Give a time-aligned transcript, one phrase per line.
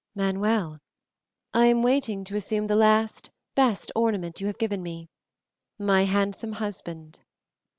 [0.15, 0.79] "Manuel,
[1.53, 5.09] I am waiting to assume the last best ornament you have given me,
[5.77, 7.19] my handsome husband."